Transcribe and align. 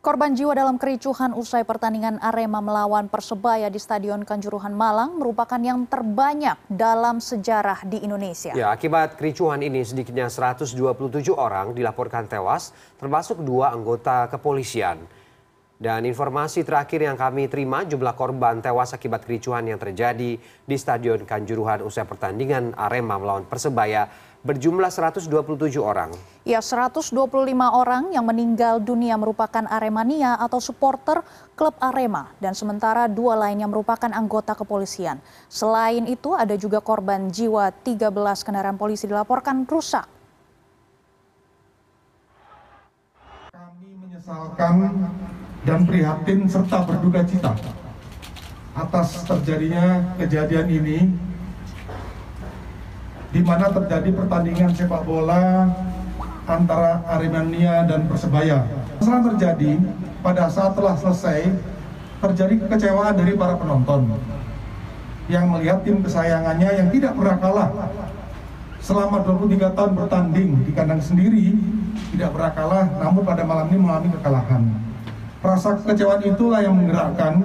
Korban 0.00 0.32
jiwa 0.32 0.56
dalam 0.56 0.80
kericuhan 0.80 1.36
usai 1.36 1.60
pertandingan 1.60 2.24
Arema 2.24 2.64
melawan 2.64 3.12
Persebaya 3.12 3.68
di 3.68 3.76
Stadion 3.76 4.24
Kanjuruhan 4.24 4.72
Malang 4.72 5.20
merupakan 5.20 5.60
yang 5.60 5.84
terbanyak 5.84 6.56
dalam 6.72 7.20
sejarah 7.20 7.84
di 7.84 8.00
Indonesia. 8.00 8.56
Ya, 8.56 8.72
akibat 8.72 9.20
kericuhan 9.20 9.60
ini 9.60 9.84
sedikitnya 9.84 10.32
127 10.32 10.72
orang 11.36 11.76
dilaporkan 11.76 12.24
tewas, 12.32 12.72
termasuk 12.96 13.44
dua 13.44 13.76
anggota 13.76 14.24
kepolisian. 14.32 15.04
Dan 15.80 16.04
informasi 16.04 16.60
terakhir 16.60 17.08
yang 17.08 17.16
kami 17.16 17.48
terima, 17.48 17.88
jumlah 17.88 18.12
korban 18.12 18.60
tewas 18.60 18.92
akibat 18.92 19.24
kericuhan 19.24 19.64
yang 19.64 19.80
terjadi 19.80 20.36
di 20.36 20.76
Stadion 20.76 21.24
Kanjuruhan 21.24 21.80
usai 21.80 22.04
pertandingan 22.04 22.76
Arema 22.76 23.16
melawan 23.16 23.48
Persebaya 23.48 24.04
berjumlah 24.44 24.92
127 24.92 25.32
orang. 25.80 26.12
Ya, 26.44 26.60
125 26.60 27.16
orang 27.72 28.12
yang 28.12 28.28
meninggal 28.28 28.84
dunia 28.84 29.16
merupakan 29.16 29.64
Aremania 29.72 30.36
atau 30.36 30.60
supporter 30.60 31.24
klub 31.56 31.72
Arema 31.80 32.28
dan 32.44 32.52
sementara 32.52 33.08
dua 33.08 33.40
lainnya 33.40 33.64
merupakan 33.64 34.12
anggota 34.12 34.52
kepolisian. 34.52 35.16
Selain 35.48 36.04
itu 36.04 36.36
ada 36.36 36.60
juga 36.60 36.84
korban 36.84 37.32
jiwa 37.32 37.72
13 37.72 38.12
kendaraan 38.44 38.76
polisi 38.76 39.08
dilaporkan 39.08 39.64
rusak. 39.64 40.04
Kami 43.48 43.88
menyesalkan 43.96 44.76
dan 45.64 45.84
prihatin 45.84 46.48
serta 46.48 46.88
berduka 46.88 47.20
cita 47.24 47.52
atas 48.72 49.28
terjadinya 49.28 50.16
kejadian 50.16 50.66
ini 50.70 50.98
di 53.30 53.40
mana 53.44 53.70
terjadi 53.70 54.10
pertandingan 54.10 54.74
sepak 54.74 55.06
bola 55.06 55.70
antara 56.50 57.06
Aremania 57.06 57.86
dan 57.86 58.10
Persebaya. 58.10 58.66
Setelah 58.98 59.22
terjadi, 59.30 59.78
pada 60.18 60.50
saat 60.50 60.74
telah 60.74 60.98
selesai, 60.98 61.46
terjadi 62.20 62.66
kekecewaan 62.66 63.14
dari 63.14 63.38
para 63.38 63.54
penonton 63.54 64.10
yang 65.30 65.46
melihat 65.46 65.86
tim 65.86 66.02
kesayangannya 66.02 66.70
yang 66.74 66.88
tidak 66.90 67.14
pernah 67.14 67.36
kalah 67.38 67.70
selama 68.82 69.22
23 69.22 69.78
tahun 69.78 69.92
bertanding 69.94 70.50
di 70.66 70.72
kandang 70.74 70.98
sendiri 70.98 71.54
tidak 72.10 72.34
pernah 72.34 72.50
kalah 72.50 72.86
namun 72.98 73.22
pada 73.22 73.46
malam 73.46 73.70
ini 73.70 73.78
mengalami 73.78 74.08
kekalahan. 74.10 74.89
Rasa 75.40 75.72
kekecewaan 75.80 76.20
itulah 76.20 76.60
yang 76.60 76.76
menggerakkan 76.76 77.40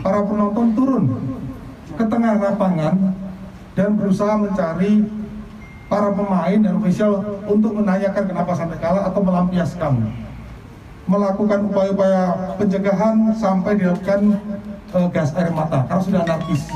para 0.00 0.24
penonton 0.24 0.72
turun 0.72 1.04
ke 1.96 2.04
tengah 2.08 2.40
lapangan 2.40 3.12
dan 3.76 3.88
berusaha 3.92 4.40
mencari 4.40 5.04
para 5.92 6.08
pemain 6.16 6.56
dan 6.56 6.72
ofisial 6.80 7.44
untuk 7.44 7.76
menanyakan 7.76 8.24
kenapa 8.24 8.52
sampai 8.56 8.76
kalah 8.80 9.04
atau 9.04 9.20
melampiaskan. 9.20 9.92
Melakukan 11.06 11.70
upaya-upaya 11.70 12.56
pencegahan 12.58 13.30
sampai 13.36 13.78
dilakukan 13.78 14.40
uh, 14.90 15.06
gas 15.12 15.30
air 15.38 15.54
mata. 15.54 15.86
Karena 15.86 16.02
sudah 16.02 16.20
anarkis. 16.24 16.66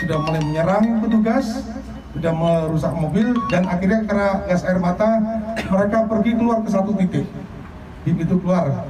Sudah 0.00 0.16
mulai 0.24 0.40
menyerang 0.40 1.04
petugas 1.04 1.46
sudah 2.12 2.32
merusak 2.36 2.92
mobil 2.92 3.32
dan 3.48 3.64
akhirnya 3.64 4.04
karena 4.04 4.44
gas 4.44 4.62
air 4.68 4.76
mata 4.76 5.16
mereka 5.72 6.04
pergi 6.04 6.36
keluar 6.36 6.60
ke 6.60 6.68
satu 6.68 6.92
titik 6.92 7.24
di 8.02 8.10
pintu 8.14 8.38
keluar. 8.42 8.86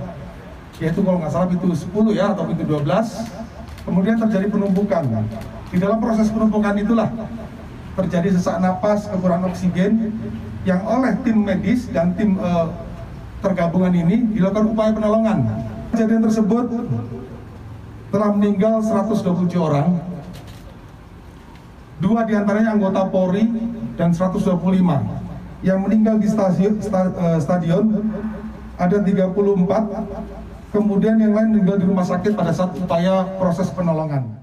Yaitu 0.81 1.01
kalau 1.05 1.21
nggak 1.23 1.33
salah 1.33 1.49
pintu 1.49 1.73
10 1.73 2.17
ya 2.17 2.33
atau 2.33 2.49
pintu 2.49 2.65
12 2.65 2.85
kemudian 3.87 4.17
terjadi 4.19 4.47
penumpukan. 4.49 5.05
Di 5.73 5.77
dalam 5.81 5.99
proses 6.01 6.29
penumpukan 6.29 6.75
itulah 6.81 7.09
terjadi 7.93 8.29
sesak 8.33 8.57
napas 8.61 9.09
kekurangan 9.09 9.53
oksigen 9.53 10.17
yang 10.65 10.81
oleh 10.89 11.13
tim 11.27 11.45
medis 11.45 11.91
dan 11.93 12.17
tim 12.17 12.41
uh, 12.41 12.73
tergabungan 13.43 13.93
ini 13.93 14.33
dilakukan 14.33 14.73
upaya 14.73 14.91
penolongan. 14.95 15.39
Kejadian 15.93 16.23
tersebut 16.25 16.67
telah 18.15 18.31
meninggal 18.33 18.81
127 18.81 19.57
orang. 19.59 19.99
Dua 22.01 22.27
di 22.27 22.35
antaranya 22.35 22.75
anggota 22.75 23.07
Polri 23.07 23.47
dan 23.95 24.11
125 24.11 24.59
yang 25.63 25.79
meninggal 25.87 26.19
di 26.19 26.27
stasiun, 26.27 26.83
eh, 26.83 27.39
stadion 27.39 28.03
ada 28.77 28.97
34, 28.99 30.73
kemudian 30.75 31.17
yang 31.21 31.33
lain 31.37 31.49
meninggal 31.55 31.77
di 31.79 31.87
rumah 31.87 32.05
sakit 32.05 32.33
pada 32.35 32.53
saat 32.53 32.75
upaya 32.77 33.25
proses 33.39 33.69
penolongan. 33.71 34.42